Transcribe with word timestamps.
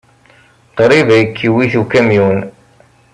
Qrib 0.75 1.07
ay 1.15 1.25
k-iwit 1.27 1.73
ukamyun. 1.81 2.37